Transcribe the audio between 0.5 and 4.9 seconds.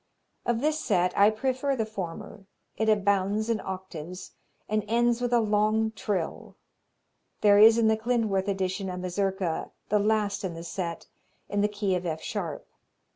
this set I prefer the former; it abounds in octaves and